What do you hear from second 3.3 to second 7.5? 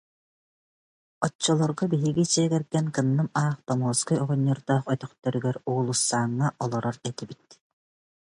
аах Томуоскай оҕонньордоох өтөхтөрүгэр Уулуссаҥҥа олорор этибит